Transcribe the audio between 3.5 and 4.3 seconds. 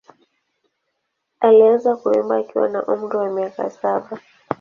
saba.